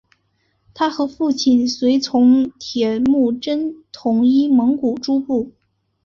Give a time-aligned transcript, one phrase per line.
[0.73, 5.51] 他和父亲随从铁木真统一蒙古诸部。